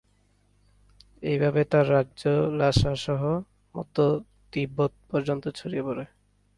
[1.23, 2.21] এইভাবে তাঁর রাজ্য
[2.59, 3.21] লাসা সহ
[3.75, 3.95] মধ্য
[4.53, 6.05] তিব্বত পর্যন্ত ছড়িয়ে পড়ে।